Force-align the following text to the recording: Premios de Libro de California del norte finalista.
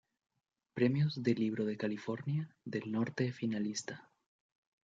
Premios 0.73 1.21
de 1.21 1.35
Libro 1.35 1.63
de 1.63 1.77
California 1.77 2.49
del 2.65 2.91
norte 2.91 3.31
finalista. 3.31 4.09